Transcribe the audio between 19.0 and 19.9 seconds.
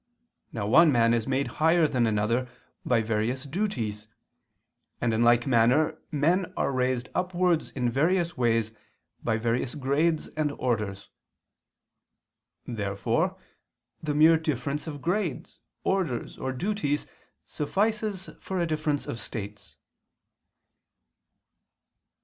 of states.